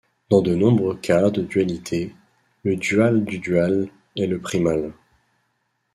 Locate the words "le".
2.63-2.75, 4.25-4.39